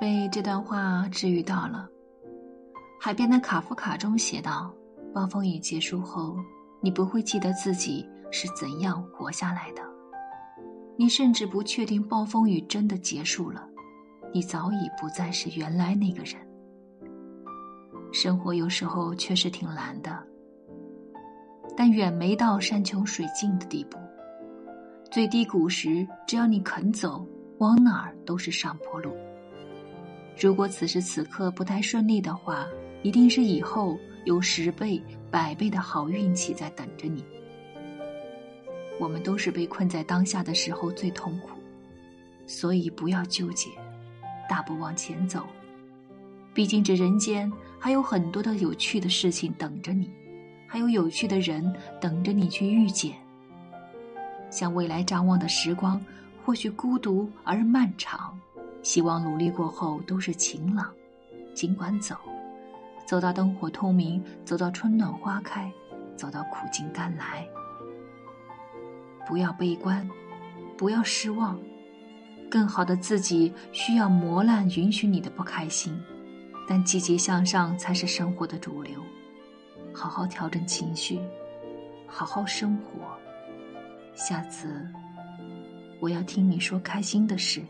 [0.00, 1.88] 被这段话治愈到了。
[3.00, 4.74] 海边的卡夫卡中写道
[5.14, 6.36] ：“暴风雨结束后，
[6.80, 9.82] 你不会记得自己是怎样活下来的，
[10.96, 13.66] 你甚至不确定暴风雨真的结束了，
[14.32, 16.36] 你早已不再是原来那个人。
[18.12, 20.22] 生活有时候确实挺难的，
[21.76, 23.98] 但远没到山穷水尽的地步。
[25.10, 27.26] 最低谷时，只要你肯走，
[27.58, 29.14] 往哪儿都是上坡路。
[30.38, 32.66] 如果此时此刻不太顺利的话，
[33.02, 37.24] 一定是以后有十倍、百倍的好运气在等着你。
[39.00, 41.50] 我们都是被困在当下的时候最痛苦，
[42.46, 43.70] 所以不要纠结，
[44.48, 45.46] 大步往前走。
[46.52, 50.10] 毕竟这人间还有很多的有趣的事情等着你，
[50.66, 53.14] 还有有趣的人等着你去遇见。
[54.50, 56.00] 向未来张望的时光，
[56.44, 58.38] 或许孤独而漫长。
[58.86, 60.94] 希望努力过后都是晴朗，
[61.52, 62.14] 尽管走，
[63.04, 65.68] 走到灯火通明，走到春暖花开，
[66.16, 67.44] 走到苦尽甘来。
[69.26, 70.08] 不要悲观，
[70.76, 71.58] 不要失望，
[72.48, 76.00] 更好的自己需要磨难允许你的不开心，
[76.68, 79.02] 但积极向上才是生活的主流。
[79.92, 81.18] 好好调整情绪，
[82.06, 83.00] 好好生活。
[84.14, 84.88] 下次，
[85.98, 87.60] 我要听你说开心的事。